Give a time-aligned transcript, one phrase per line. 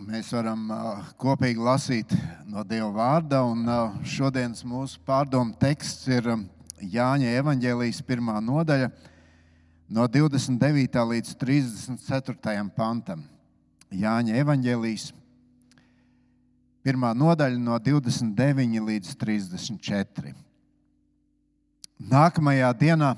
[0.00, 0.62] mēs varam
[1.20, 2.12] kopīgi lasīt
[2.48, 3.42] no Dieva vārda.
[3.44, 3.66] Un,
[4.06, 6.28] šodienas mūsu pārdomu teksts ir
[6.80, 8.88] Jāņa Evangelijas pirmā nodaļa,
[9.92, 11.00] no 29.
[11.12, 12.54] līdz 34.
[12.76, 13.24] pantam.
[13.90, 15.10] Jāņa Evangelijas
[16.86, 20.32] pirmā nodaļa, no 29 līdz 34.
[22.00, 23.12] Nākamajā dienā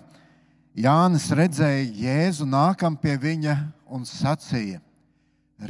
[0.74, 3.56] Jānis redzēja Jēzu nākam pie viņa
[3.92, 4.80] un sacīja: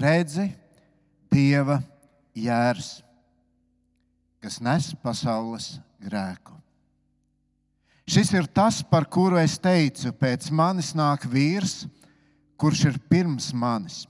[0.01, 0.47] Redzi,
[1.33, 1.79] Dieva
[2.37, 3.01] jērs,
[4.43, 6.53] kas nes pasaules grēku.
[8.09, 11.87] Šis ir tas, par kuru es teicu, pēc manis nāk vīrs,
[12.61, 14.03] kurš ir pirms manis,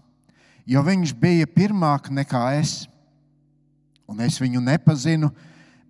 [0.67, 2.89] jo viņš bija pirmāk nekā es,
[4.09, 5.31] un es viņu nepazinu,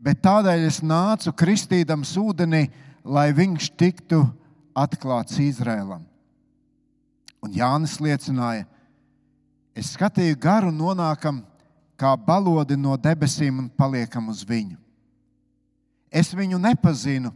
[0.03, 2.67] bet tādēļ es nācu kristīdams ūdenī,
[3.03, 4.21] lai viņš tiktu
[4.77, 6.05] atklāts Izrēlam.
[7.43, 8.67] Un Jānis liecināja,
[9.77, 11.41] Es skatīju garu, nonākam
[11.97, 14.77] kā balodi no debesīm un paliekam uz viņu.
[16.13, 17.31] Es viņu nepazinu,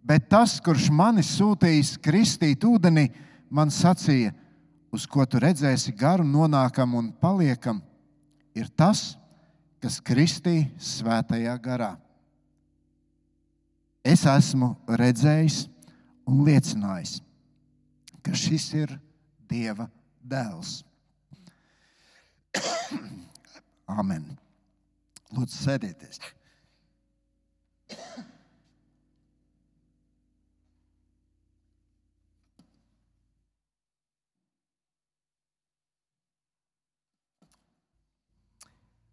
[0.00, 3.10] bet tas, kurš mani sūtījis kristīt ūdenī,
[3.50, 4.32] man sacīja,
[4.94, 7.82] uz ko tu redzēsi garu, nonākam un paliekam,
[8.56, 9.18] ir tas,
[9.82, 11.92] kas kristīja svētajā garā.
[14.06, 15.64] Es esmu redzējis
[16.30, 17.18] un liecinājis,
[18.22, 18.98] ka šis ir
[19.50, 19.90] Dieva
[20.22, 20.85] dēls.
[23.86, 24.24] Amen.
[25.30, 26.18] Lūdzu, sēdieties.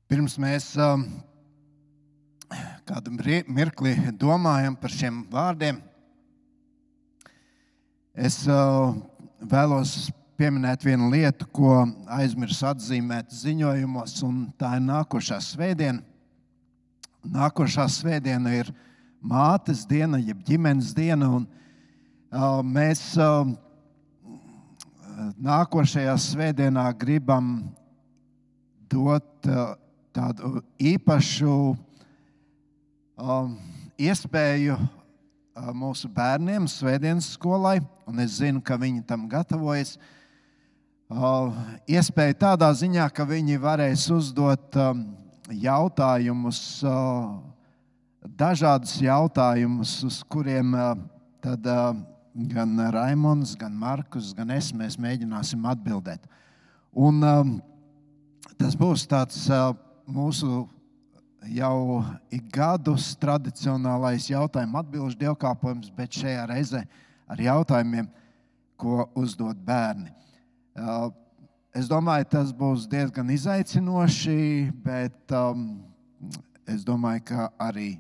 [0.10, 1.08] Pirms mēs um,
[2.86, 3.14] kādu
[3.50, 5.80] mirkli domājam par šiem vārdiem,
[8.14, 8.94] es uh,
[9.42, 11.84] vēlos pieminēt vienu lietu, ko
[12.18, 16.02] aizmirsu atzīmēt ziņojumos, un tā ir nākošā svētdiena.
[17.24, 18.72] Nākošā svētdiena ir
[19.24, 21.30] mātes diena, jeb ģimenes diena.
[21.38, 21.46] Un,
[22.34, 23.46] uh, mēs uh,
[25.38, 27.54] nākošajā svētdienā gribam
[28.92, 29.78] dot uh,
[30.14, 33.54] tādu īpašu uh,
[34.02, 37.78] iespēju uh, mūsu bērniem, Svētdienas skolai,
[38.10, 39.96] un es zinu, ka viņi tam gatavojas.
[39.96, 40.20] Uh,
[41.90, 45.04] iespēja tādā ziņā, ka viņi varēs uzdot um,
[45.50, 46.62] jautājumus,
[48.40, 50.74] dažādus jautājumus, uz kuriem
[51.44, 51.68] tad
[52.54, 56.24] gan Raimons, gan Markus, gan es mēs mēģināsim atbildēt.
[56.94, 57.54] Un, um,
[58.58, 59.46] tas būs tāds
[60.08, 60.64] mūsu
[61.52, 66.84] jau ik gadus tradicionālais jautājumu atbildžu dievkalpojums, bet šajā reizē
[67.28, 68.10] ar jautājumiem,
[68.80, 70.23] ko uzdod bērni.
[70.74, 75.84] Es domāju, tas būs diezgan izaicinoši, bet um,
[76.70, 77.96] es domāju, ka arī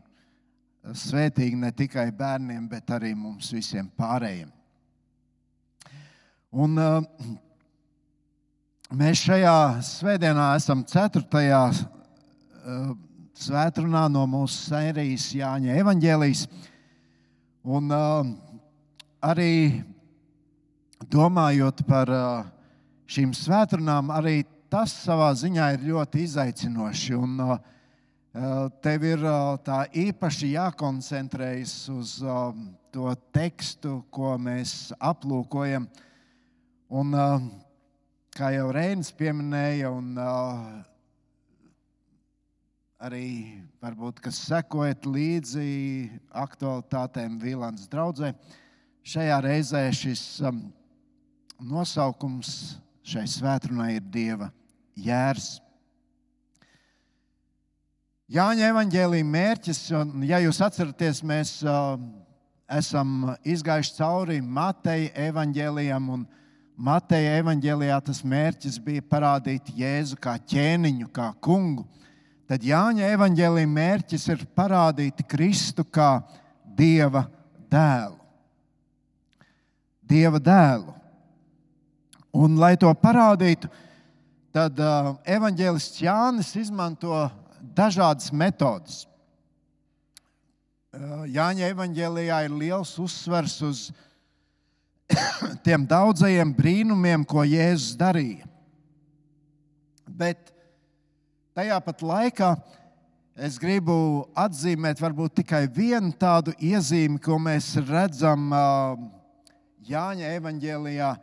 [0.93, 4.49] svētīgi ne tikai bērniem, bet arī mums visiem pārējiem.
[6.53, 7.01] Un, uh,
[8.93, 11.25] mēs šajā svētdienā esam 4.
[11.25, 12.93] Uh,
[13.37, 16.47] svētdienā no mūsu sērijas Jāņa Evangelijas.
[17.63, 18.33] Un uh,
[19.21, 19.81] arī
[21.09, 22.51] domājot par uh,
[23.09, 27.17] šīm svētdienām arī tas savā ziņā ir ļoti izaicinoši.
[27.17, 27.57] Un, uh,
[28.81, 32.55] tev ir uh, tā īpaši jākoncentrējas uz uh,
[32.93, 35.85] to tekstu, ko mēs aplūkojam.
[36.93, 37.45] Un, uh,
[38.33, 40.81] kā jau Reinis pieminēja, un uh,
[43.03, 43.27] arī
[43.83, 45.67] varbūt, kas sekojat līdzi
[46.43, 48.31] aktualitātēm Vīlāns draudzē,
[49.03, 50.63] šajā reizē šis um,
[51.59, 54.49] nosaukums šai svētdienai ir Dieva
[54.95, 55.57] jērs.
[58.33, 61.97] Jāņa evanģēlīja mērķis, un, ja jūs atceraties, mēs uh,
[62.71, 66.23] esam izgājuši cauri Mateja evanģēlijam, un
[66.73, 71.85] Mateja evanģēlijā tas mērķis bija parādīt Jēzu kā ķēniņu, kā kungu.
[72.49, 76.15] Tad Jāņa evanģēlīja mērķis ir parādīt Kristu kā
[76.63, 77.27] Dieva
[77.69, 78.17] dēlu.
[80.03, 81.02] Dieva dēlu.
[82.33, 83.69] Un, lai to parādītu,
[84.53, 87.13] tad uh, evanģēlists Jānis izmanto
[87.77, 89.03] dažādas metodes.
[90.93, 93.83] Uh, Jāņa evanģēlijā ir liels uzsvers uz
[95.65, 98.49] tiem daudzajiem brīnumiem, ko Jēzus darīja.
[100.09, 100.49] Bet
[101.53, 102.49] tajā pat laikā
[103.37, 108.97] es gribu atzīmēt varbūt tikai vienu tādu iezīmi, ko mēs redzam uh,
[109.85, 111.13] Jāņa evanģēlijā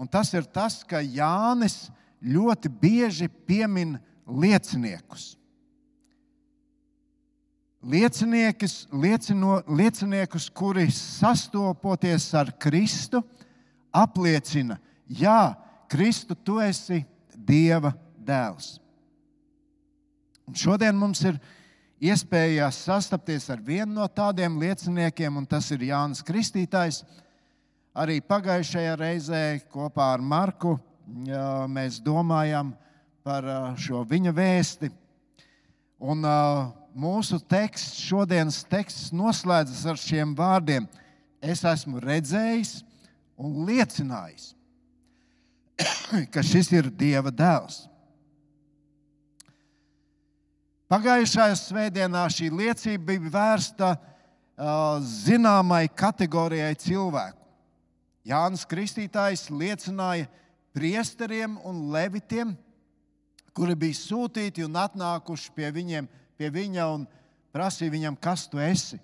[0.00, 1.90] Un tas ir tas, ka Jānis
[2.24, 5.34] ļoti bieži piemin lieciniekus.
[7.80, 13.22] Lieciniekus, liecino, lieciniekus, kuri sastopoties ar Kristu,
[13.92, 14.76] apliecina,
[15.10, 15.56] Jā,
[15.90, 17.02] Kristu, tu esi
[17.34, 18.76] Dieva dēls.
[20.46, 21.38] Un šodien mums ir
[21.98, 27.02] iespēja sastapties ar vienu no tādiem lieciniekiem, un tas ir Jānis Kristītājs.
[27.90, 30.76] Arī pagājušajā reizē kopā ar Marku
[31.66, 32.70] mēs domājam
[33.26, 33.46] par
[33.82, 34.90] šo viņa vēsti.
[35.98, 36.22] Un
[36.94, 40.86] mūsu teksts, šodienas teksts noslēdzas ar šiem vārdiem:
[41.42, 42.84] Es esmu redzējis
[43.34, 44.52] un liecinājis,
[46.32, 47.88] ka šis ir Dieva dēls.
[50.90, 53.92] Pagājušajā svētdienā šī liecība bija vērsta
[55.02, 57.39] zināmai kategorijai cilvēku.
[58.30, 60.28] Jānis Kristītājs liecināja
[60.76, 62.54] priesteriem un levitiem,
[63.56, 66.06] kuri bija sūtīti un atnākuši pie, viņiem,
[66.38, 67.06] pie viņa un
[67.50, 69.00] prasīja viņam, kas tu esi.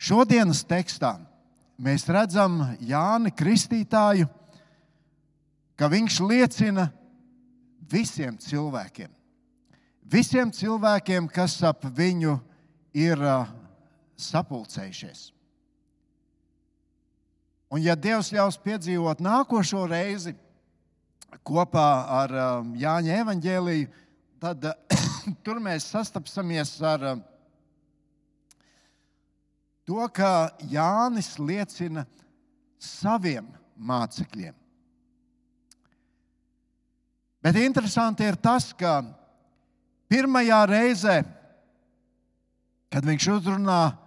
[0.00, 1.18] Šodienas tekstā
[1.76, 4.30] mēs redzam Jāni Kristītāju,
[5.76, 6.88] ka viņš liecina
[7.90, 9.10] visiem cilvēkiem.
[10.10, 12.38] Visiem cilvēkiem, kas ap viņu
[12.96, 13.20] ir
[14.20, 15.30] sapulcējušies.
[17.70, 20.34] Un, ja Dievs ļaus piedzīvot nākošo reizi
[21.46, 21.88] kopā
[22.18, 22.32] ar
[22.74, 23.90] Jāņa evaņģēliju,
[24.42, 24.66] tad
[25.46, 27.04] tur mēs sastapsimies ar
[29.86, 32.02] to, ka Jānis liecina
[32.82, 33.46] saviem
[33.78, 34.56] mācekļiem.
[37.40, 38.98] Bet interesanti ir tas, ka
[40.10, 41.20] pirmajā reizē,
[42.90, 43.99] kad viņš uzrunā uh,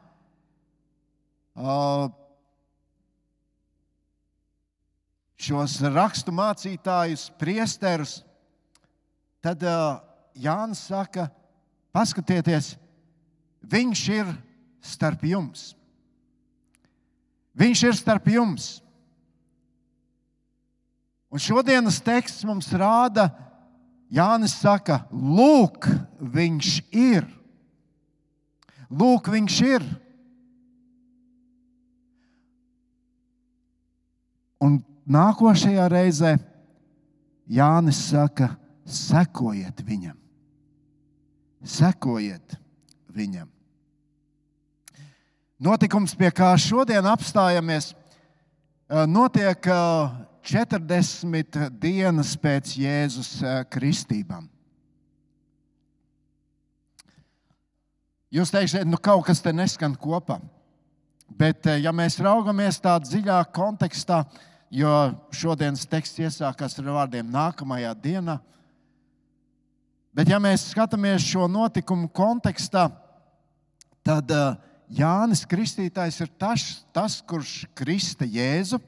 [5.43, 8.21] šos rakstu mācītājus, priesterus,
[9.43, 9.61] tad
[10.39, 11.27] Jānis saka,
[11.93, 12.73] paskatieties,
[13.61, 14.31] viņš ir
[14.83, 15.73] starp jums.
[17.53, 18.79] Viņš ir starp jums.
[21.33, 23.29] Un šodienas teksts mums rāda,
[24.13, 25.87] Jānis saka, lūk,
[26.21, 27.25] viņš ir.
[28.93, 29.85] Lūk, viņš ir.
[34.63, 34.79] Un
[35.09, 36.35] nākošajā reizē
[37.51, 38.53] Jānis saka,
[38.87, 40.15] sekojiet viņam.
[41.63, 42.55] Sekojiet
[43.11, 43.49] viņam.
[45.63, 47.93] Notikums, pie kā šodien apstājamies,
[49.07, 49.67] notiek
[50.43, 54.49] 40 dienas pēc Jēzus eh, kristībām.
[58.33, 60.39] Jūs teiksiet, nu kaut kas te neskan kopā.
[61.31, 64.23] Bet, eh, ja mēs raugamies tādā dziļā kontekstā,
[64.73, 64.93] jo
[65.35, 68.39] šodienas teksts iesākās ar vārdiem nākamajā dienā,
[70.13, 72.87] bet, ja mēs skatāmies šo notikumu kontekstā,
[74.05, 74.57] tad eh,
[74.93, 78.81] Jānis Kristītājs ir tas, tas kurš krista Jēzu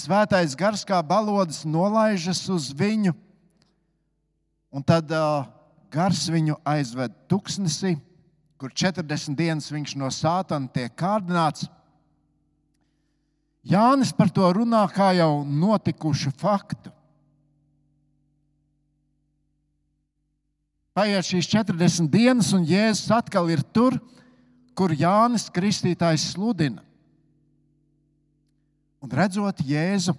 [0.00, 3.12] Svētais gars kā balodis nolaižas uz viņu,
[4.70, 5.48] un tad uh,
[5.90, 7.96] gars viņu aizved tuksnesī,
[8.60, 11.66] kur 40 dienas viņš no sātana tiek kārdināts.
[13.66, 16.92] Jānis par to runā kā jau notikušu faktu.
[20.96, 23.96] Paiet šīs 40 dienas, un Jēzus atkal ir tur,
[24.74, 26.82] kur Jānis Kristītājs sludina.
[29.00, 30.16] Un redzot Jēzu,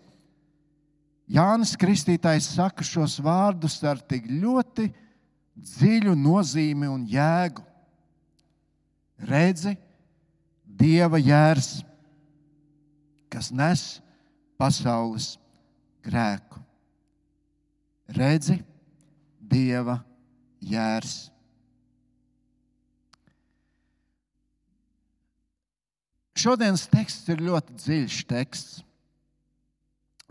[1.31, 4.87] Jānis Kristītājs saka šos vārdus ar tik ļoti
[5.55, 7.63] dziļu nozīmi un jēgu.
[9.29, 9.75] Redzi,
[10.65, 11.83] Dieva jērs,
[13.31, 13.85] kas nes
[14.59, 15.35] pasaules
[16.05, 16.59] grēku.
[18.11, 18.59] Redzi,
[19.51, 19.97] Dieva
[20.63, 21.31] jērs.
[26.41, 28.79] Šodienas teksts ir ļoti dziļš teksts.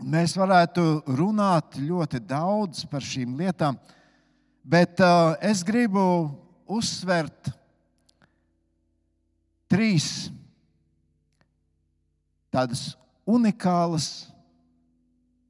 [0.01, 3.77] Mēs varētu runāt ļoti daudz par šīm lietām,
[4.65, 6.03] bet uh, es gribu
[6.65, 7.51] uzsvert
[9.69, 10.31] trīs
[12.51, 12.91] tādas
[13.27, 14.27] unikālas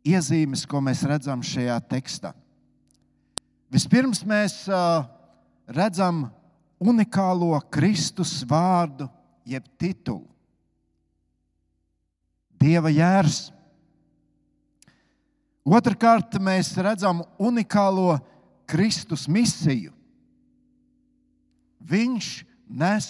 [0.05, 2.33] iezīmes, ko mēs redzam šajā tekstā.
[3.71, 4.65] Vispirms mēs
[5.71, 6.25] redzam
[6.81, 9.07] unikālo Kristus vārdu,
[9.45, 10.27] jeb titulu.
[12.61, 13.49] Dieva jērs.
[15.65, 18.19] Otrakārt, mēs redzam unikālo
[18.69, 19.93] Kristus misiju.
[21.81, 22.27] Viņš
[22.69, 23.07] nes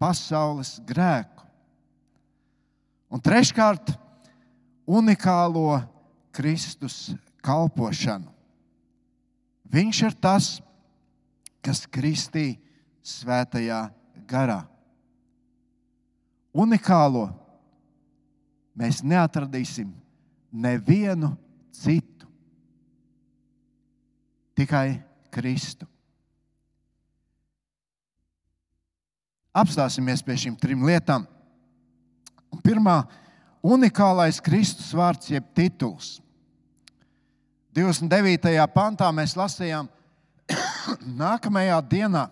[0.00, 1.39] pasaules grēku.
[3.10, 3.90] Un treškārt,
[4.86, 5.80] unikālo
[6.30, 7.10] Kristus
[7.42, 8.30] kalpošanu.
[9.70, 10.50] Viņš ir tas,
[11.62, 12.58] kas kristīja
[13.02, 13.82] svētajā
[14.30, 14.62] garā.
[16.50, 17.28] Unikālo
[18.78, 19.92] mēs neatradīsim
[20.50, 21.34] nevienu
[21.74, 22.26] citu,
[24.58, 24.98] tikai
[25.30, 25.86] Kristu.
[29.54, 31.26] Apstāsimies pie šīm trim lietām.
[32.64, 33.04] Pirmā-
[33.74, 36.20] unikālais Kristus vārds, jeb tituls.
[37.74, 38.66] 29.
[38.74, 39.88] pantā mēs lasījām,
[41.22, 42.28] nākamajā dienā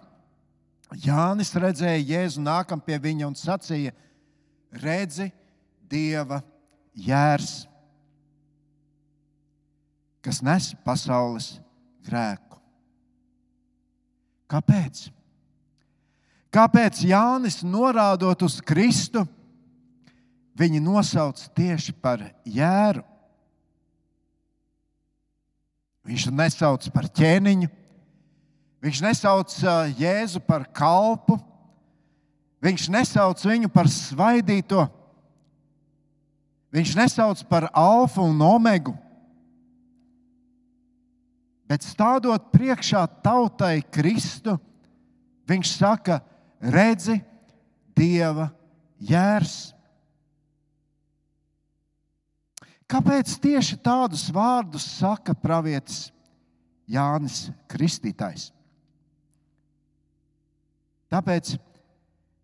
[0.97, 3.92] Jānis redzēja Jēzu nākam pie viņa un sacīja:
[4.73, 5.30] Redzi,
[5.88, 6.42] Dieva
[6.92, 7.66] jērs,
[10.25, 11.54] kas nes pasaules
[12.04, 12.58] grēku.
[14.49, 15.06] Kāpēc?
[16.52, 19.26] Kāpēc Jānis norādot uz Kristu,
[20.59, 23.05] viņi nosauc tieši par jēru?
[26.09, 27.69] Viņš to nesauc par ķēniņu,
[28.81, 29.53] viņš nesauc
[29.99, 31.37] Jēzu par kalpu,
[32.65, 34.87] viņš nesauc viņu par svaidīto,
[36.73, 38.97] viņš nesauc par alfa un omegu.
[41.69, 44.57] Bet stādot priekšā tautai Kristu,
[45.45, 46.23] viņš saka,
[46.57, 47.21] redzi,
[47.93, 48.49] Dieva
[48.97, 49.75] jērs.
[52.88, 56.07] Kāpēc tieši tādus vārdus saka pravietis
[56.88, 58.49] Jānis Kristītājs?
[61.12, 61.57] Tāpēc,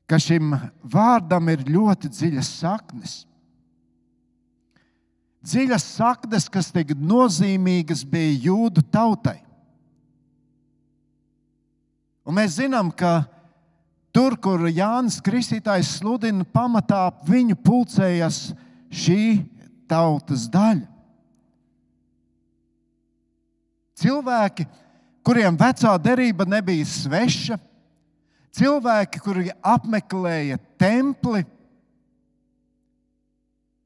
[0.09, 0.53] ka šim
[0.85, 3.15] vārdam ir ļoti dziļas saknes.
[5.45, 9.39] Dziļas saknes, kas tik nozīmīgas bija jūdu tautai.
[12.25, 13.27] Un mēs zinām, ka
[14.13, 18.47] tur, kur Jānis Kristītājs sludina, pamatā viņu pulcējas
[18.89, 19.25] šī
[19.91, 20.87] tautas daļa.
[23.95, 24.67] Cilvēki,
[25.25, 27.59] kuriem vecā derība nebija sveša,
[28.55, 31.45] cilvēki, kuri apmeklēja templi,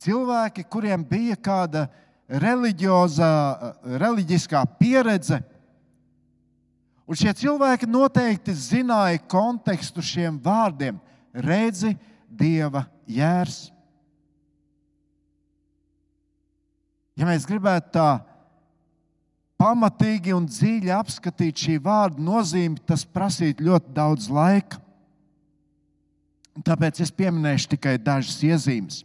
[0.02, 1.88] cilvēki, kuriem bija kāda
[2.28, 5.42] reliģiskā pieredze.
[7.08, 11.00] Un šie cilvēki noteikti zināja kontekstu šiem vārdiem.
[11.32, 11.96] Redzi,
[12.28, 13.72] Dieva jērs.
[17.18, 18.08] Ja mēs gribētu tā
[19.58, 24.78] pamatīgi un dziļi apskatīt šī vārda nozīmi, tas prasītu ļoti daudz laika.
[26.62, 29.02] Tāpēc es pieminēšu tikai dažas iezīmes.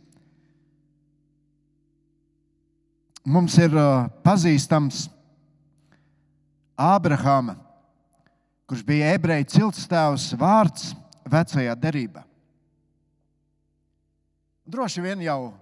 [3.23, 5.07] Mums ir uh, pazīstams
[6.77, 7.55] Ābrahāma,
[8.67, 10.91] kurš bija ebreju ciltstēvs vārds
[11.29, 12.25] vecajā derībā.
[14.67, 15.53] Droši vien jau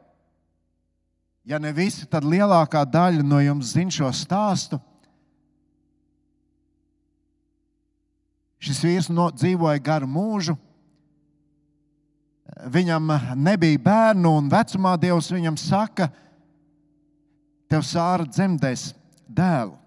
[1.43, 4.77] Ja ne visi, tad lielākā daļa no jums zina šo stāstu.
[8.62, 10.53] Šis vīrs no, dzīvoja garu mūžu.
[12.69, 13.10] Viņam
[13.41, 16.12] nebija bērnu, un vecumā Dievs viņam saka,
[17.71, 18.91] tev sāra dzemdēs
[19.25, 19.79] dēlu.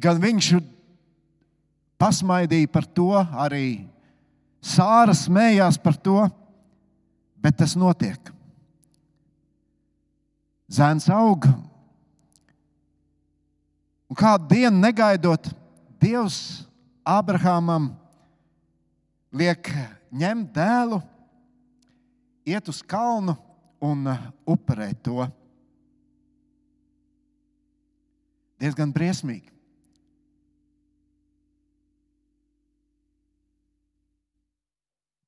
[0.00, 0.50] Gan viņš
[2.00, 3.88] pasmaidīja par to, arī
[4.60, 6.26] Sāra smējās par to.
[7.40, 8.30] Bet tas notiek.
[10.70, 11.48] Zēns aug.
[14.10, 15.48] Un kādu dienu negaidot,
[16.00, 16.66] Dievs
[17.06, 17.90] Abrahamam
[19.30, 19.70] liek
[20.10, 20.98] ņemt dēlu,
[22.48, 23.36] iet uz kalnu
[23.80, 24.08] un
[24.48, 25.26] upurēt to.
[28.60, 29.48] Diezgan briesmīgi.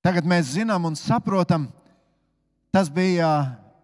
[0.03, 1.69] Tagad mēs zinām un saprotam,
[2.73, 3.29] Tas bija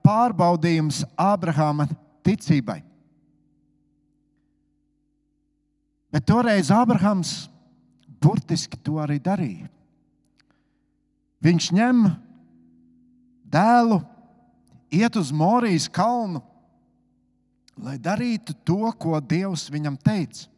[0.07, 1.88] pārbaudījums Ābrahāma
[2.25, 2.80] ticībai.
[6.09, 7.33] Bet toreiz Ābrahams
[8.18, 9.68] burtiski to arī darīja.
[11.45, 12.07] Viņš ņem
[13.52, 14.00] dēlu,
[14.90, 16.40] iet uz Morijas kalnu,
[17.78, 20.49] lai darītu to, ko Dievs viņam teica.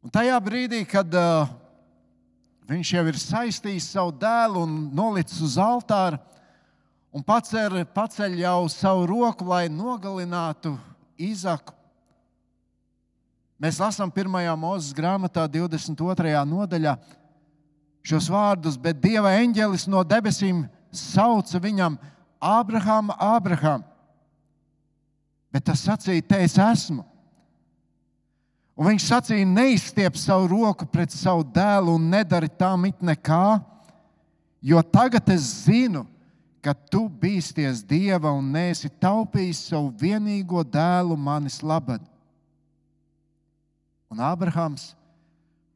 [0.00, 1.48] Un tajā brīdī, kad uh,
[2.70, 6.20] Viņš jau ir saistījis savu dēlu un nolicis uz altāra
[7.10, 10.76] un paceļ, paceļ jau savu roku, lai nogalinātu
[11.18, 11.74] Izaku.
[13.60, 14.38] Mēs lasām 1.
[14.56, 16.30] mūzes grāmatā, 22.
[16.46, 16.94] nodaļā
[18.06, 20.62] šos vārdus, bet Dieva eņģelis no debesīm
[20.94, 21.98] sauca viņam:
[22.38, 23.82] Ābrahām, Ābrahām!
[25.50, 27.02] Bet tas sacīja, te es esmu.
[28.80, 33.60] Un viņš sacīja, neizstiep savu roku pret savu dēlu un nedari tam it nekā,
[34.64, 36.06] jo tagad es zinu,
[36.64, 42.00] ka tu bīsties dieva un nesi taupījis savu vienīgo dēlu manis labad.
[44.08, 44.94] Un Ābrahāms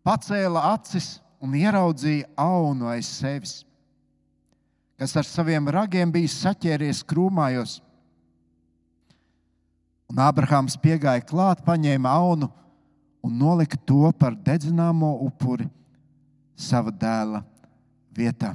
[0.05, 3.55] pacēla acis un ieraudzīja aunu aiz sevis,
[4.97, 7.83] kas ar saviem ragiem bija saķēries krūmājos.
[10.09, 12.49] Un Ābrahāms piegāja klāt, paņēma aunu
[13.25, 15.65] un nolika to par dedzināmo upuri
[16.55, 17.41] sava dēla
[18.15, 18.53] vietā.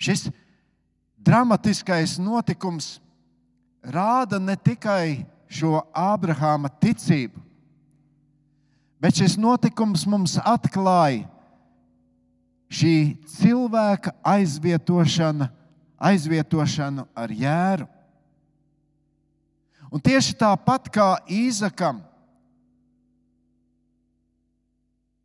[0.00, 0.26] Šis
[1.20, 2.98] dramatiskais notikums
[3.84, 7.38] rāda ne tikai šo Ābrahāma ticību,
[9.00, 11.28] bet šis notikums mums atklāja
[12.70, 12.94] šī
[13.38, 15.50] cilvēka aizvietošana,
[15.98, 17.88] aizvietošanu ar jēru.
[19.90, 21.98] Un tieši tāpat kā Īzakam,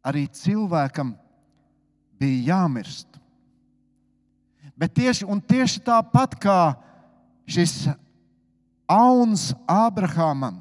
[0.05, 1.13] arī cilvēkam
[2.17, 3.07] bija jāmirst.
[4.75, 6.59] Bet tieši, tieši tāpat kā
[7.47, 7.85] šis
[8.89, 10.57] auns Ābrahamam,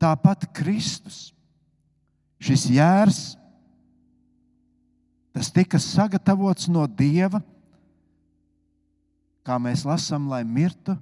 [0.00, 1.32] tāpat Kristus,
[2.38, 3.20] šis jērs,
[5.34, 7.42] tas tika sagatavots no Dieva,
[9.44, 10.94] kā mēs lasām, lai mirtu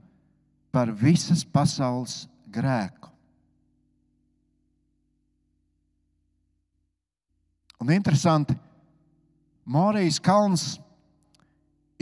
[0.73, 3.11] par visas pasaules grēku.
[7.83, 8.55] Un interesanti,
[9.67, 10.65] Morijas kalns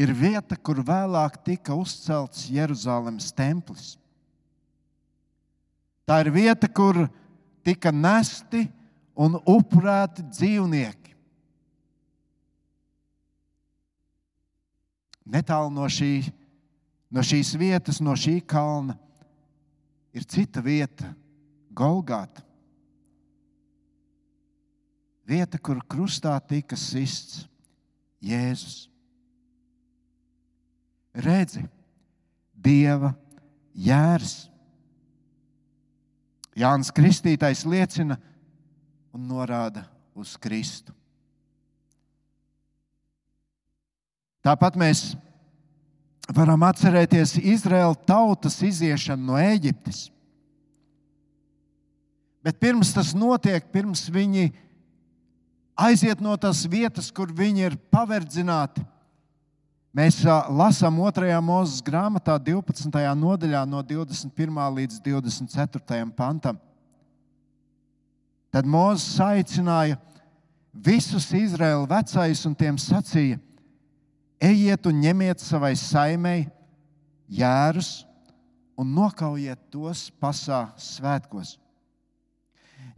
[0.00, 3.94] ir vieta, kur vēlāk tika uzcelts Jeruzalemes templis.
[6.08, 7.04] Tā ir vieta, kur
[7.64, 8.64] tika nesti
[9.16, 11.14] un upurēti dzīvnieki.
[15.30, 16.14] Netālu no šī
[17.10, 18.94] No šīs vietas, no šī kalna,
[20.14, 21.10] ir cita vieta,
[21.74, 22.44] Golgāta.
[25.26, 27.44] Vieta, kur krustā tika sists
[28.22, 28.88] Jēzus.
[31.14, 31.62] Redzi,
[32.54, 33.12] Dieva
[33.74, 34.50] jērs.
[36.58, 38.18] Jānis Kristītājs liecina
[39.14, 39.86] un norāda
[40.18, 40.92] uz Kristu.
[44.44, 45.12] Tāpat mēs
[46.36, 50.08] varam atcerēties Izraēla tautas iziešanu no Eģiptes.
[52.40, 54.48] Bet pirms tas notiek, pirms viņi
[55.76, 58.84] aiziet no tās vietas, kur viņi ir paverdzināti,
[59.96, 61.34] mēs lasām 2.
[61.44, 62.96] mūzes grāmatā, 12.
[63.20, 64.60] nodaļā, no 21.
[64.80, 66.00] līdz 24.
[66.16, 66.60] pantam.
[68.50, 69.98] Tad Mozus aicināja
[70.74, 73.38] visus Izraēla vecais un tiem sacīja:
[74.40, 76.46] Ejiet un ņemiet savai saimei
[77.28, 78.06] jērus
[78.80, 81.58] un nokaujiet tos pasā svētkos.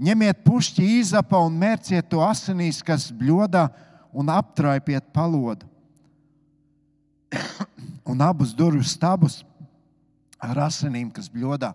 [0.03, 3.67] Ņemiet pušķi īzapa un mērciet to asinīs, kas bļodā,
[4.13, 5.67] un aptraipiet palodu.
[8.11, 9.41] un abus durvju stabus
[10.43, 11.73] ar asinīm, kas bļodā.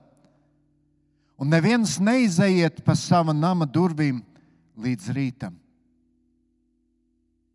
[1.38, 4.23] Un neviens neizejiet pa sava nama durvīm
[4.77, 5.53] līdz rītam.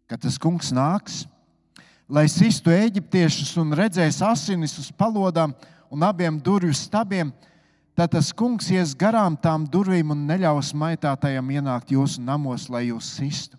[0.06, 1.24] Kad tas kungs nāks,
[2.12, 5.54] lai sistu eģiptiešus un redzēs asinis uz palodām
[5.92, 7.30] un abiem durvju stabiem,
[7.96, 13.08] tad tas kungs ies garām tām durvīm un neļaus maitātajam ienākt jūsu namos, lai jūs
[13.16, 13.56] sistu.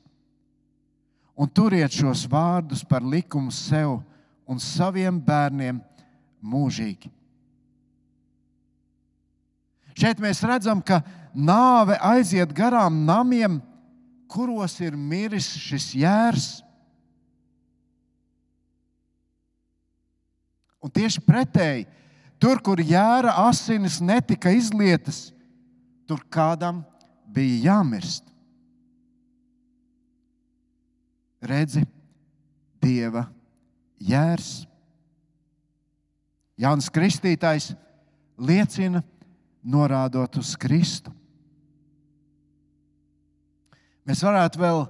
[1.33, 3.97] Un turiet šos vārdus par likumu sev
[4.45, 5.79] un saviem bērniem
[6.45, 7.09] mūžīgi.
[9.97, 11.01] Šeit mēs redzam, ka
[11.33, 13.59] nāve aiziet garām namiem,
[14.29, 16.62] kuros ir miris šis jērs
[20.83, 21.85] Un tieši pretēji,
[22.41, 25.29] tur, kur jēra asinis netika izlietas,
[26.07, 26.81] tur kādam
[27.31, 28.27] bija jāmirst.
[31.43, 31.83] Redzi,
[32.83, 33.25] Dieva
[34.03, 34.65] jērs.
[36.59, 37.71] Jānis Kristītājs
[38.37, 39.01] liecina,
[39.63, 41.11] norādot uz Kristu.
[44.03, 44.83] Mēs varētu vēl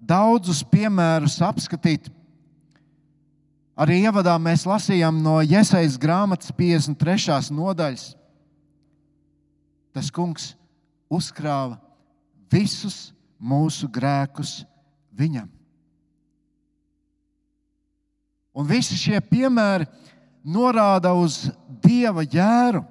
[0.00, 2.08] daudzus piemērus apskatīt
[3.80, 7.38] Arī ievadā mēs lasījām no Iesaistas grāmatas 53.
[7.56, 8.10] nodaļas.
[9.96, 10.50] Tas kungs
[11.08, 11.78] uzkrāja
[12.52, 14.60] visus mūsu grēkus
[15.16, 15.48] viņam.
[18.52, 19.86] Un visi šie piemēri
[20.44, 21.46] norāda uz
[21.80, 22.82] dieva jēru.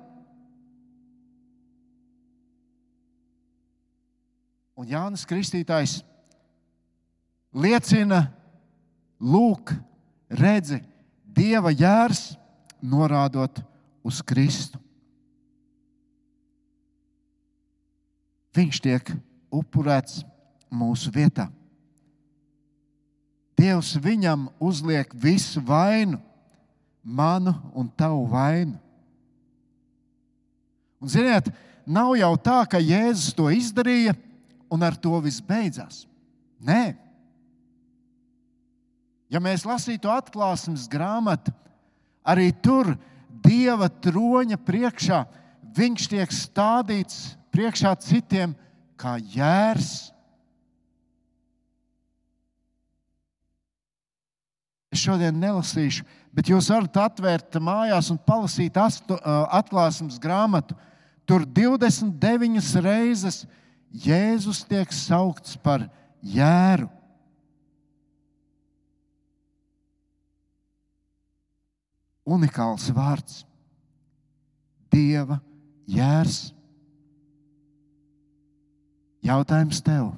[4.79, 5.99] Un Jānis Kristītājs
[7.53, 8.23] liecina,
[9.19, 9.75] lūk,
[10.29, 10.79] redzi
[11.25, 12.35] dieva jērs,
[12.79, 13.61] norādot
[14.05, 14.79] uz Kristu.
[18.55, 19.11] Viņš tiek
[19.53, 20.23] upurēts
[20.71, 21.47] mūsu vietā.
[23.59, 26.19] Dievs viņam uzliek visu vainu,
[27.03, 28.77] manu un tavu vainu.
[30.99, 31.49] Un, ziniet,
[31.87, 34.15] nav jau tā, ka Jēzus to izdarīja
[34.71, 36.05] un ar to viss beidzās.
[36.59, 36.95] Nē,
[39.29, 41.53] ja mēs lasītu atklāsmes grāmatu,
[42.25, 42.95] arī tur
[43.39, 45.19] Dieva troņa priekšā
[45.75, 48.55] viņš tiek stādīts priekšā citiem
[48.99, 50.09] kā jērs.
[54.89, 60.75] Es šodien nelasīšu, bet jūs varat atvērt mājās un palasīt atklāsmes grāmatu.
[61.29, 63.43] Tur 29 reizes
[63.89, 65.87] Jēzus tiek saukts par
[66.21, 66.89] jēru.
[72.29, 73.43] Unikāls vārds-
[74.93, 75.39] Dieva
[75.89, 76.51] jērs.
[79.25, 80.13] Jautājums tev,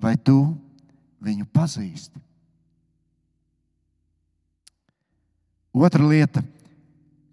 [0.00, 0.38] vai tu
[1.22, 2.22] viņu pazīsti?
[5.74, 6.40] Otra lieta,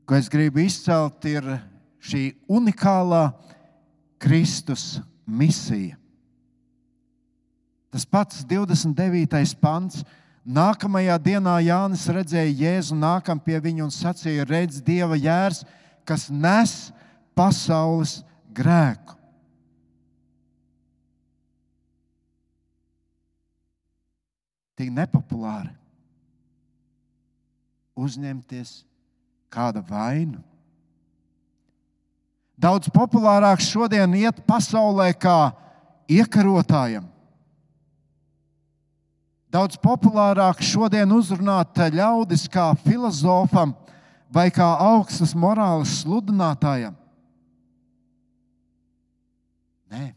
[0.06, 1.46] ko es gribu izcelt, ir
[2.02, 3.30] šī unikālā
[4.22, 5.96] Kristus misija.
[7.92, 9.54] Tas pats 29.
[9.62, 10.02] pants.
[10.42, 15.62] Nākamajā dienā Jānis redzēja Jēzu nākam pie viņa un sacīja: Redz, Dieva jērs,
[16.06, 16.90] kas nes
[17.38, 19.18] pasaules grēku.
[24.82, 25.70] Tik nepopulāri
[28.02, 28.80] uzņemties
[29.54, 30.42] kāda vainu.
[32.58, 35.52] Daudz populārāk šodien iet pasaulē kā
[36.10, 37.11] iekarotājam.
[39.52, 43.74] Daudz populārāk šodien uzrunāt ļaudis kā filozofam
[44.32, 46.96] vai kā augstas morāles sludinātājam.
[49.92, 50.14] Nē.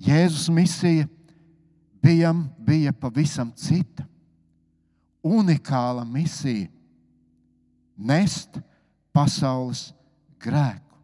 [0.00, 1.04] Jēzus misija
[2.00, 2.32] bija,
[2.64, 4.06] bija pavisam cita.
[5.20, 6.70] Unikāla misija-
[8.10, 8.56] nest
[9.12, 9.90] pasaules
[10.40, 10.96] grēku.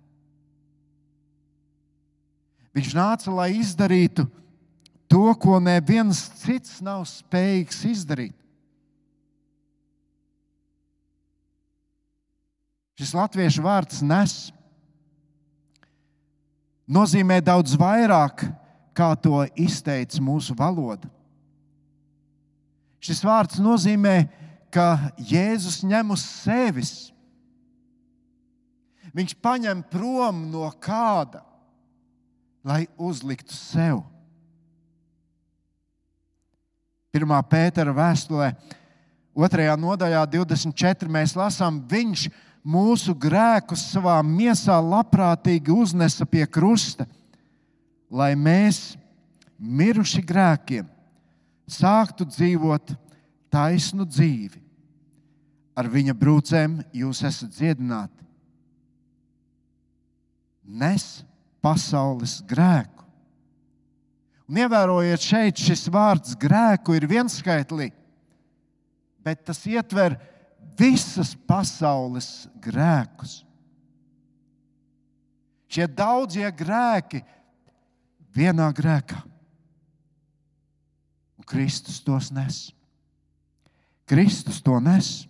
[2.73, 4.46] Viņš nāca, lai izdarītu to,
[5.09, 8.35] to, ko neviens cits nav spējīgs izdarīt.
[12.97, 14.37] Šis latviešu vārds nes
[16.89, 18.47] nozīmē daudz vairāk,
[18.97, 21.11] kā to izteica mūsu valoda.
[23.05, 24.25] Šis vārds nozīmē,
[24.73, 26.95] ka Jēzus ņem uz sevis.
[29.17, 31.45] Viņš paņem prom no kāda,
[32.65, 34.16] lai uzliktu sevi.
[37.17, 37.37] 1.
[37.49, 38.51] Pētera vēstulē,
[39.37, 39.69] 2.
[39.81, 41.09] nodaļā, 24.
[41.13, 42.27] mēs lasām, viņš
[42.67, 47.07] mūsu grēkus savā miesā labprātīgi uznesa pie krusta,
[48.11, 48.97] lai mēs,
[49.57, 50.89] miruši grēkiem,
[51.69, 52.95] sāktu dzīvot
[53.53, 54.63] taisnu dzīvi.
[55.77, 58.25] Ar viņa brūcēm jūs esat dziedināti.
[60.67, 61.21] Nes
[61.63, 63.06] pasaules grēku
[64.47, 67.91] Un ievērojiet, šeit šis vārds grēku ir vienskaitlī,
[69.27, 70.15] bet tas ietver
[70.79, 73.41] visas pasaules grēkus.
[75.67, 77.25] Šie daudzie grēki
[78.37, 79.19] vienā grēkā.
[81.37, 82.69] Un Kristus tos nes.
[84.07, 85.25] Kristus to nes.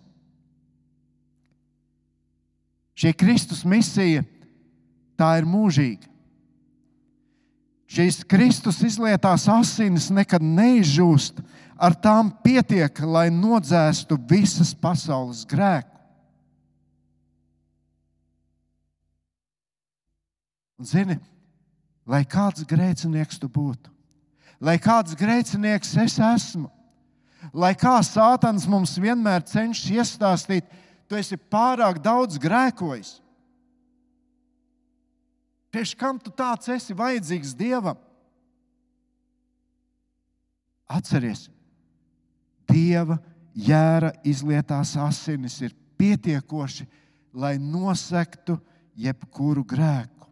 [2.97, 4.21] Šī Kristus misija,
[5.17, 6.16] tā ir mūžīga.
[7.87, 11.39] Šīs Kristus izlietās asinis nekad neizžūst,
[11.79, 15.93] ar tām pietiek, lai nodzēstu visas pasaules grēku.
[20.77, 21.15] Un zini,
[22.05, 23.89] lai kāds grēcinieks tu būtu,
[24.61, 26.67] lai kāds grēcinieks es esmu,
[27.53, 30.67] lai kā Sātans mums vienmēr cenšas iestāstīt,
[31.09, 33.17] tu esi pārāk daudz grēkojis.
[35.77, 37.99] Priekš kam tu tāds esi vajadzīgs Dievam?
[40.89, 41.43] Atceries,
[42.65, 43.19] Dieva
[43.53, 46.87] jēra izlietās asinis ir pietiekoši,
[47.37, 48.57] lai nosektu
[48.97, 50.25] jebkuru grēku.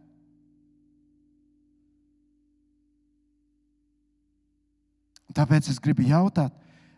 [5.30, 6.50] Tāpēc es gribu jautāt,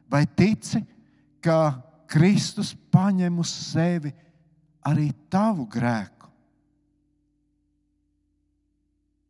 [0.08, 0.80] vai tici,
[1.44, 4.16] ka Kristus paņem uz sevi
[4.88, 6.17] arī tavu grēku?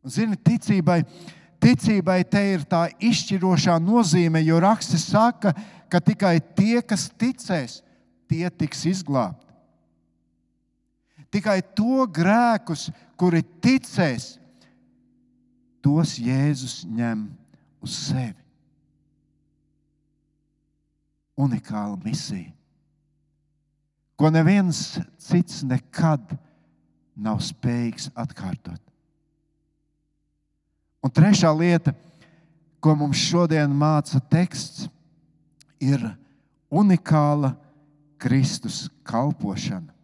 [0.07, 1.01] Zini, ticībai,
[1.59, 5.53] ticībai te ir tā izšķirošā nozīme, jo rakstis saka,
[5.91, 7.79] ka tikai tie, kas ticēs,
[8.29, 9.45] tie tiks izglābti.
[11.29, 12.87] Tikai to grēkus,
[13.19, 14.37] kuri ticēs,
[15.83, 17.27] tos Jēzus ņem
[17.85, 18.39] uz sevi.
[21.39, 22.51] unikāla misija,
[24.19, 26.35] ko neviens cits nekad
[27.15, 28.81] nav spējīgs atkārtot.
[30.99, 31.93] Un trešā lieta,
[32.83, 34.87] ko mums šodien māca teksts,
[35.79, 36.03] ir
[36.69, 37.53] unikāla
[38.19, 39.95] Kristus kalpošana.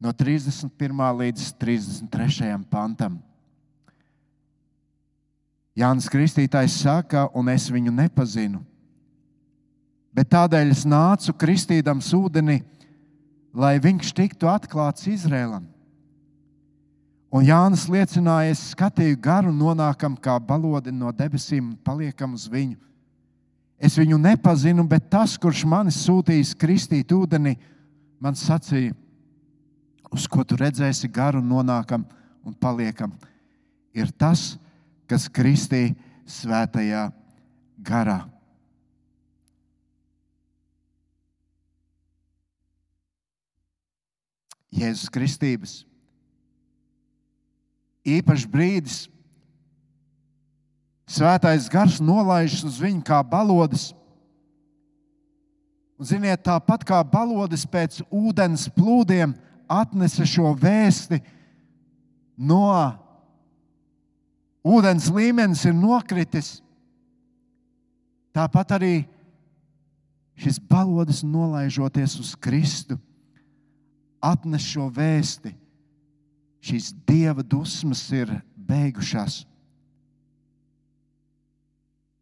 [0.00, 0.72] No 31.
[1.20, 2.54] līdz 33.
[2.72, 3.18] pantam.
[5.76, 8.62] Jānis Kristītājs saka, un es viņu nepazinu.
[10.16, 12.62] Bet tādēļ es nācu kristīdams ūdeni,
[13.54, 15.68] lai viņš tiktu atklāts Izrēlam.
[17.30, 22.74] Un Jānis liecināja, es skatīju garu, nonākam kā balodi no debesīm un paliekam uz viņu.
[23.80, 27.54] Es viņu nepazinu, bet tas, kurš mani sūtījis kristīt ūdeni,
[28.20, 28.96] man sacīja,
[30.10, 32.02] uz ko tu redzēsi garu, nonākam
[32.44, 33.14] un paliekam,
[33.94, 34.58] ir tas,
[35.06, 35.94] kas kristīja
[36.26, 37.06] svētajā
[37.78, 38.24] garā.
[44.74, 45.78] Jēzus Kristības
[48.06, 48.98] īpašs brīdis.
[51.10, 53.90] Svētais gars nolaižas uz viņu kā balodis.
[55.98, 59.34] Un, ziniet, tāpat kā balodis pēc ūdens plūdiem
[59.70, 61.20] atnesa šo vēsti
[62.40, 62.64] no
[64.64, 66.58] ūdens līmenis ir nokritis.
[68.32, 68.94] Tāpat arī
[70.40, 72.96] šis balodis nolaižoties uz Kristu,
[74.22, 75.52] atnes šo vēsti.
[76.60, 78.32] Šīs dieva dusmas ir
[78.68, 79.44] beigušās.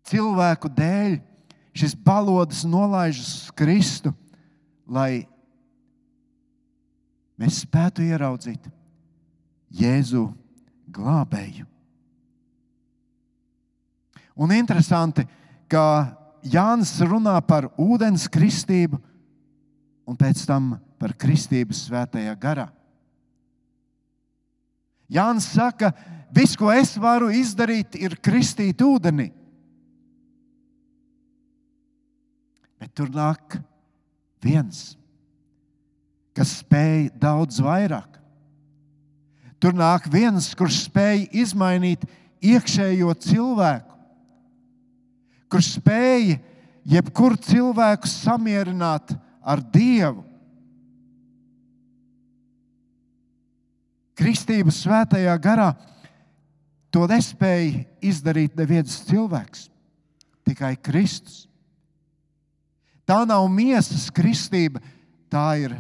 [0.09, 1.19] Cilvēku dēļ
[1.77, 4.15] šis balodis nolaižas uz Kristu,
[4.89, 5.27] lai
[7.39, 8.71] mēs spētu ieraudzīt
[9.79, 10.25] Jēzu
[10.89, 11.67] glābēju.
[14.39, 15.27] Un interesanti,
[15.69, 16.15] ka
[16.47, 19.01] Jānis runā par ūdens kristību
[20.09, 22.69] un pēc tam par kristību svētajā garā.
[25.09, 25.93] Jānis saka,
[26.35, 29.31] viss, ko es varu izdarīt, ir kristīt ūdenī.
[32.79, 33.59] Bet tur nāk
[34.45, 34.93] viens,
[36.37, 38.21] kas spēj daudz vairāk.
[39.59, 42.05] Tur nāk viens, kurš spēj izmainīt
[42.45, 43.99] iekšējo cilvēku
[45.51, 46.39] kurš spēja
[46.89, 50.25] jebkuru cilvēku samierināt ar Dievu.
[54.19, 55.73] Kristības svētajā garā
[56.95, 59.69] to nespēja izdarīt neviens cilvēks,
[60.49, 61.45] tikai Kristus.
[63.09, 64.83] Tā nav miesas kristība,
[65.33, 65.77] tā ir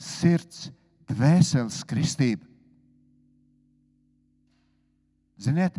[0.00, 0.70] sirds,
[1.10, 2.46] dvēseles kristība.
[5.40, 5.76] Ziniet,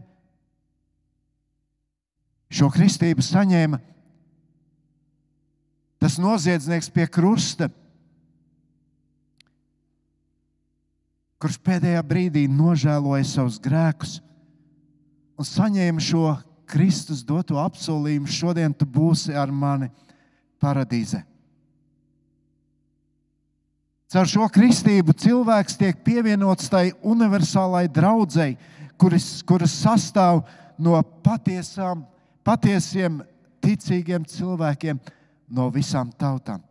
[2.52, 3.80] Šo kristību saņēma
[6.02, 7.70] tas noziedznieks pie krusta,
[11.41, 14.19] kurš pēdējā brīdī nožēloja savus grēkus
[15.39, 16.36] un saņēma šo
[16.69, 19.89] Kristus doto apsolījumu: šodien tu būsi ar mani
[20.62, 21.23] paradīzē.
[24.12, 28.58] Caur šo kristību cilvēks tiek pievienots tai universālai draudzēji,
[28.99, 30.43] kuras, kuras sastāv
[30.77, 32.04] no patiesām
[32.45, 33.21] patiesiem,
[33.62, 34.99] ticīgiem cilvēkiem
[35.54, 36.62] no visām tautām.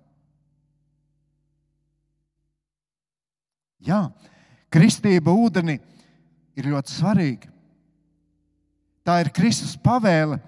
[3.81, 4.11] Jā,
[4.73, 5.79] kristība ūdenī
[6.59, 7.51] ir ļoti svarīga.
[9.05, 10.39] Tā ir Kristus pavēle,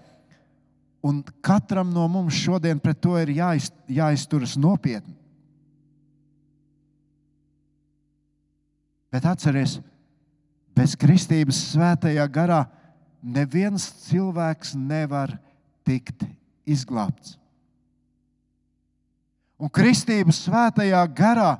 [1.02, 5.16] un katram no mums šodien pret to ir jāiz, jāizturas nopietni.
[9.12, 9.80] Bet atcerieties,
[10.72, 12.62] bez kristības svētajā garā
[13.22, 15.35] neviens cilvēks nevar
[15.85, 16.24] tikt
[16.64, 17.37] izglābts.
[19.62, 21.52] Un kristības svētajā garā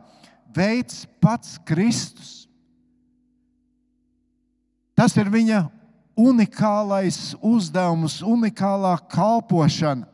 [0.55, 2.49] veids pats Kristus.
[4.99, 5.65] Tas ir viņa
[6.19, 10.09] unikālais uzdevums, unikālā kalpošana.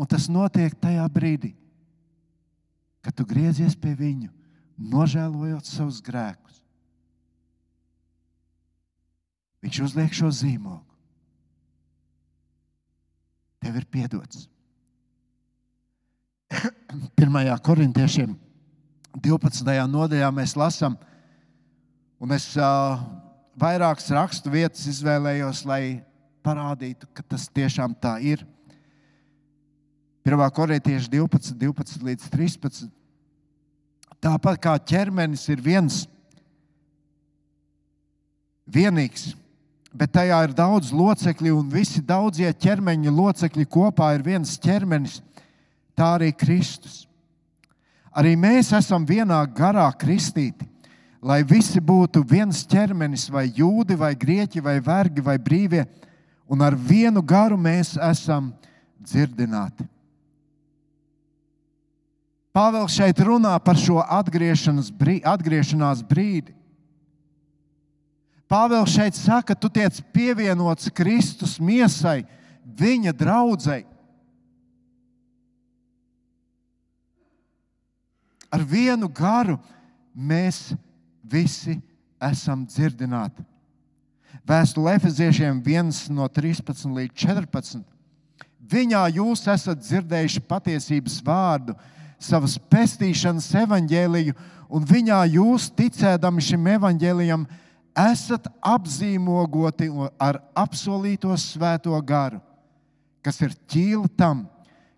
[0.00, 1.52] Un tas notiek tajā brīdī,
[3.04, 4.30] kad tu griezies pie viņu,
[4.80, 6.62] nožēlojot savus grēkus.
[9.60, 10.86] Viņš uzliek šo zīmogu.
[13.60, 14.46] Tev ir piedots.
[17.20, 17.60] 1.
[17.60, 18.32] korintiešiem
[19.20, 19.74] 12.
[19.90, 20.96] nodaļā mēs lasām,
[22.20, 23.00] un es uh,
[23.56, 25.82] vairākas rakstu vietas izvēlējos, lai
[26.44, 28.44] parādītu, ka tas tiešām tā ir.
[30.24, 30.36] 1.
[30.52, 32.90] korintieši 12, 12 līdz 13.
[34.20, 36.02] Tāpat kā ķermenis ir viens,
[38.68, 39.30] vienīgs,
[39.96, 45.22] bet tajā ir daudz locekļu, un visi daudzie ķermeņa locekļi kopā ir viens ķermenis,
[45.96, 47.06] tā arī Kristus.
[48.12, 50.68] Arī mēs esam vienā garā kristīti,
[51.20, 55.84] lai visi būtu viens ķermenis, vai jūdi, vai grieķi, vai vergi, vai brīvie,
[56.48, 58.50] un ar vienu garu mēs esam
[58.98, 59.86] dzirdināti.
[62.50, 66.56] Pāvils šeit runā par šo atgriešanās brīdi.
[68.50, 72.24] Pāvils šeit saka, tu tiec pievienots Kristus miesai,
[72.64, 73.86] viņa draudzēji.
[78.50, 79.60] Ar vienu garu
[80.10, 80.72] mēs
[81.30, 81.78] visi
[82.20, 83.44] esam dzirdināti.
[84.46, 87.82] Vēstule Efeziešiem 1 no 13 līdz 14.
[88.70, 91.74] Viņā jūs esat dzirdējuši patiesības vārdu,
[92.20, 94.36] savas pestīšanas evaņģēliju,
[94.70, 97.46] un viņā jūs, ticēdami šim evaņģēlijam,
[97.98, 99.90] esat apzīmogoti
[100.20, 102.38] ar apsolīto svēto garu,
[103.24, 104.44] kas ir ķīla tam,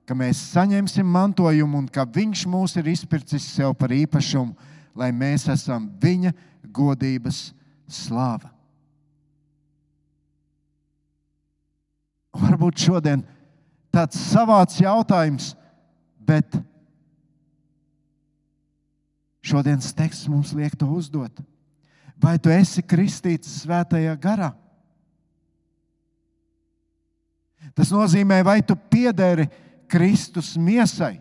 [0.05, 4.53] ka mēs saņemsim mantojumu un ka Viņš mūs ir izpircis sev par īpašumu,
[4.97, 6.33] lai mēs esam Viņa
[6.73, 7.51] godības
[7.91, 8.51] slāva.
[12.33, 13.25] Varbūt šodien
[13.93, 15.53] tāds savāds jautājums,
[16.17, 16.57] bet
[19.45, 21.43] šodienas teksts mums liek to uzdot.
[22.23, 24.53] Vai tu esi kristīts svētajā garā?
[27.77, 29.49] Tas nozīmē, vai tu piederi
[29.91, 31.17] Kristus miesai.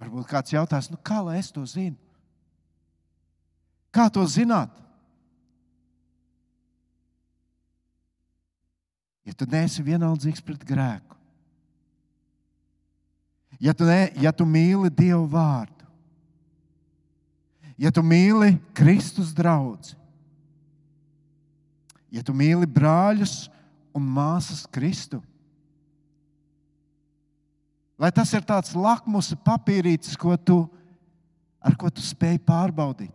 [0.00, 1.96] Varbūt kāds jautās, nu kā lai es to zinu?
[3.94, 4.72] Kā to zināt?
[9.26, 11.16] Ja tu neesi vienaldzīgs pret grēku,
[13.58, 15.88] ja tu, ne, ja tu mīli Dievu vārdu,
[17.80, 19.96] ja tu mīli Kristus draugu,
[22.14, 23.48] ja tu mīli brāļus
[23.96, 25.18] un māsas Kristu.
[27.96, 30.58] Lai tas ir tāds lakmus papīrītis, ko tu,
[31.64, 33.14] ar ko tu spēj pārbaudīt,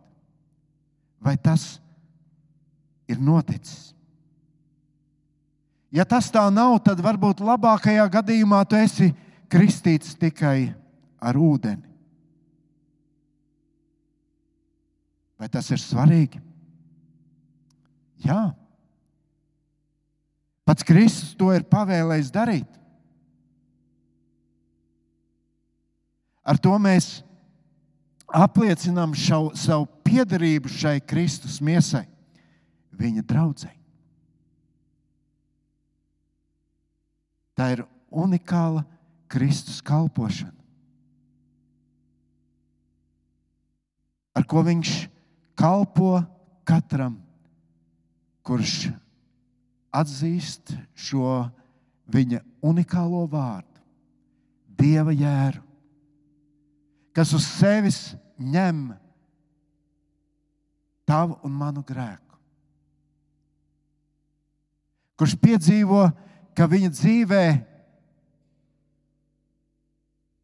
[1.21, 1.75] vai tas
[3.05, 3.91] ir noticis.
[5.91, 9.11] Ja tas tā nav, tad varbūt labākajā gadījumā tu esi
[9.51, 10.71] kristīts tikai
[11.19, 11.83] ar ūdeni.
[15.41, 16.39] Vai tas ir svarīgi?
[18.21, 18.51] Jā.
[20.63, 22.80] Pats Kristus to ir pavēlējis darīt.
[26.41, 27.21] Ar to mēs
[28.31, 32.07] apliecinām šau, savu piedarību šai Kristus miesai,
[32.97, 33.77] viņa draudzēji.
[37.57, 38.83] Tā ir unikāla
[39.31, 40.55] Kristus kalpošana,
[44.35, 44.93] ar ko viņš
[45.59, 46.15] kalpo
[46.67, 47.19] katram,
[48.41, 48.89] kurš
[49.93, 51.43] atzīst šo
[52.11, 53.67] viņa unikālo vārdu,
[54.81, 55.61] Dieva jēru,
[57.15, 57.99] kas uz sevis
[58.39, 58.91] ņem
[61.07, 62.37] tavu un manu grēku.
[65.19, 66.05] Kurš piedzīvo,
[66.57, 67.45] ka viņa dzīvē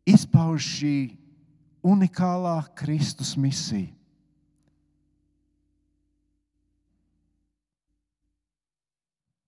[0.07, 0.97] izpauž šī
[1.87, 3.97] unikālā Kristus misija.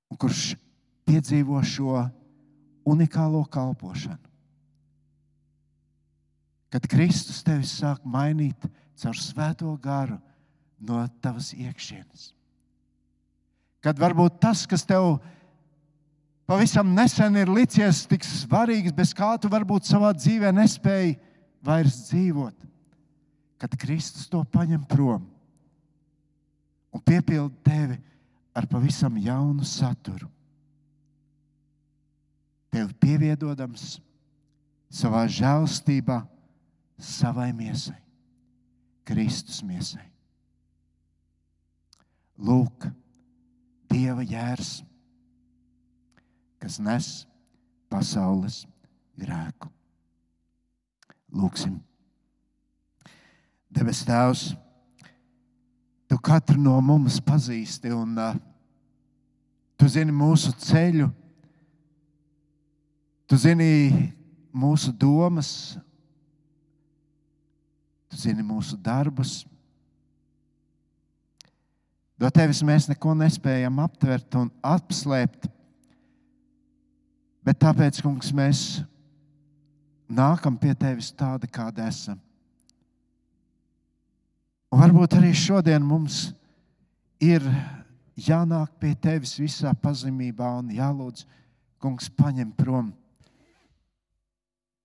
[0.10, 0.56] un kurš
[1.06, 2.02] piedzīvo šo
[2.90, 4.29] unikālo kalpošanu.
[6.70, 8.68] Kad Kristus tevi sāk mainīt
[9.00, 10.20] caur svēto garu
[10.80, 12.30] no tavas iekšienes.
[13.84, 15.18] Kad varbūt tas, kas tev
[16.50, 21.16] pavisam nesen ir licies tik svarīgs, bez kā tu varbūt savā dzīvē nespēji
[21.64, 22.56] vairs dzīvot,
[23.60, 25.26] kad Kristus to paņem prom
[26.90, 28.00] un piepilda tevi
[28.56, 30.28] ar pavisam jaunu saturu.
[32.70, 33.98] Tev pievienodams
[34.94, 36.20] savā žēlstībā,
[37.00, 37.98] savai miesai,
[39.08, 40.06] Kristus miesai.
[42.40, 42.88] Lūk,
[43.90, 44.84] Dieva jērs,
[46.62, 47.08] kas nes
[47.90, 48.62] pasaules
[49.20, 49.72] grēku.
[51.34, 51.80] Lūksim,
[53.70, 54.50] Debes Tēvs,
[56.10, 58.38] Tu katru no mums pazīsti un uh,
[59.80, 61.06] Tu zini mūsu ceļu,
[63.32, 64.10] tu zini
[64.52, 65.78] mūsu domas,
[68.10, 69.44] tu zini mūsu darbus.
[72.20, 75.48] No tevis mēs neko nespējam aptvert un apslēpt.
[77.48, 78.64] Bet tāpēc, kungs, mēs
[80.10, 82.20] nākam pie tevis tādi, kādi esam.
[84.70, 86.28] Un varbūt arī šodien mums
[87.24, 87.46] ir
[88.20, 91.24] jānāk pie tevis visā pazemībā un jālūdz,
[91.82, 92.92] kungs, paņem prom.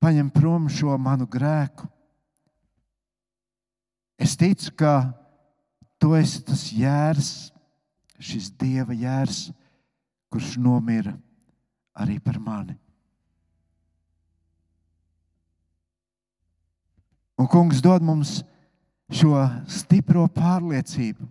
[0.00, 1.88] Paņem prom šo manu grēku.
[4.18, 4.94] Es ticu, ka
[5.98, 7.30] tu esi tas jērs,
[8.22, 9.48] šis dieva jērs,
[10.30, 11.14] kurš nomira
[11.94, 12.76] arī par mani.
[17.38, 18.42] Un kungs dod mums
[19.10, 19.34] šo
[19.68, 21.26] stipro pārliecību,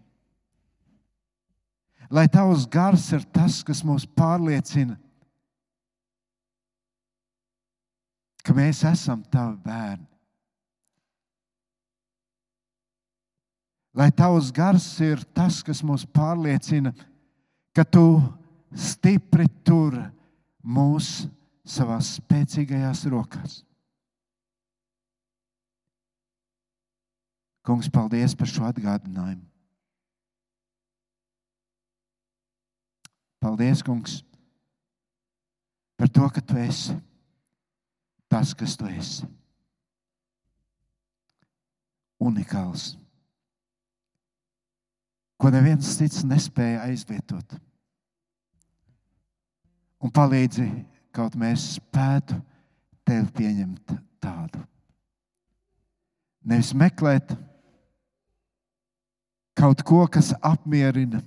[2.13, 4.97] lai tavs gars ir tas, kas mūs pārliecina,
[8.43, 10.12] ka mēs esam tavi bērni.
[13.93, 16.93] Lai tavs gars ir tas, kas mūs pārliecina,
[17.77, 18.17] ka tu
[18.73, 19.99] stipri tur
[20.65, 21.27] mūs
[21.63, 23.61] savās spēcīgajās rokās.
[27.63, 29.45] Kungs, paldies par šo atgādinājumu.
[33.43, 34.21] Paldies, Kungs,
[35.99, 36.95] par to, ka Tu esi
[38.31, 39.27] tas, kas Tu esi.
[42.23, 42.93] Unikāls,
[45.43, 47.57] ko neviens cits nespēja aizvietot.
[49.99, 50.69] Un palīdzi,
[51.11, 52.39] kaut mēs spētu
[53.03, 53.91] Tevi pieņemt
[54.23, 54.61] tādu.
[56.47, 57.33] Nevis meklēt
[59.59, 61.19] kaut ko, kas apmierina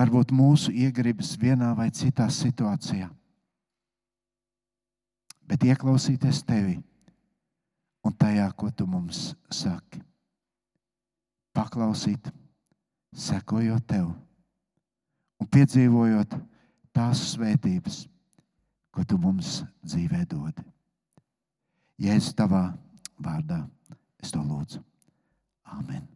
[0.00, 3.10] varbūt mūsu iegribas vienā vai citā situācijā.
[5.48, 6.78] Bet ieklausīties tevi
[8.04, 10.00] un tajā, ko tu mums saki.
[11.58, 12.28] Paklausīt,
[13.18, 14.12] sekojot tev
[15.42, 16.36] un piedzīvojot
[16.94, 18.04] tās svētības,
[18.94, 20.62] ko tu mums dzīvē dod.
[21.98, 22.68] Jēzus, tavā
[23.18, 23.64] vārdā
[24.22, 24.84] es to lūdzu.
[25.74, 26.06] Amen.